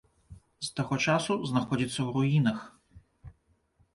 [0.67, 2.59] З таго часу знаходзіцца ў руінах.